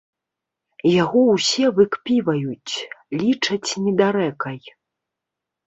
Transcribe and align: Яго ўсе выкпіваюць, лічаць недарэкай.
Яго 1.03 1.19
ўсе 1.33 1.65
выкпіваюць, 1.81 2.73
лічаць 3.21 3.69
недарэкай. 3.85 4.59